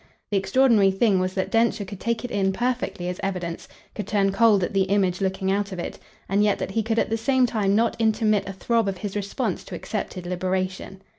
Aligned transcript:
The 0.31 0.37
extraordinary 0.37 0.89
thing 0.89 1.19
was 1.19 1.35
that 1.35 1.51
Densher 1.51 1.85
could 1.85 1.99
take 1.99 2.25
it 2.25 2.31
in 2.31 2.51
perfectly 2.53 3.07
as 3.07 3.19
evidence, 3.21 3.67
could 3.93 4.07
turn 4.07 4.31
cold 4.31 4.63
at 4.63 4.73
the 4.73 4.85
image 4.85 5.21
looking 5.21 5.51
out 5.51 5.71
of 5.71 5.77
it; 5.77 5.99
and 6.27 6.43
yet 6.43 6.57
that 6.57 6.71
he 6.71 6.81
could 6.81 6.97
at 6.97 7.11
the 7.11 7.17
same 7.17 7.45
time 7.45 7.75
not 7.75 7.95
intermit 7.99 8.49
a 8.49 8.53
throb 8.53 8.87
of 8.87 8.97
his 8.97 9.15
response 9.15 9.63
to 9.65 9.75
accepted 9.75 10.25
liberation. 10.25 11.03